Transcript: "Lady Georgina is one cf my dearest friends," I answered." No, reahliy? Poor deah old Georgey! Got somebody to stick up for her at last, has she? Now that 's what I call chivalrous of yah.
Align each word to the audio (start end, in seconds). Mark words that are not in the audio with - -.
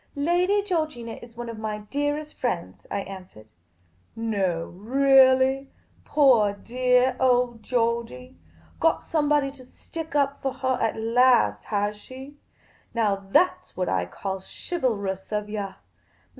"Lady 0.15 0.63
Georgina 0.63 1.11
is 1.21 1.37
one 1.37 1.45
cf 1.47 1.59
my 1.59 1.77
dearest 1.77 2.33
friends," 2.33 2.87
I 2.89 3.01
answered." 3.01 3.45
No, 4.15 4.73
reahliy? 4.75 5.67
Poor 6.05 6.53
deah 6.53 7.15
old 7.19 7.61
Georgey! 7.61 8.39
Got 8.79 9.03
somebody 9.03 9.51
to 9.51 9.63
stick 9.63 10.15
up 10.15 10.41
for 10.41 10.53
her 10.55 10.79
at 10.81 10.97
last, 10.97 11.65
has 11.65 11.95
she? 11.97 12.37
Now 12.95 13.15
that 13.15 13.63
's 13.63 13.77
what 13.77 13.89
I 13.89 14.07
call 14.07 14.39
chivalrous 14.41 15.31
of 15.31 15.51
yah. 15.51 15.75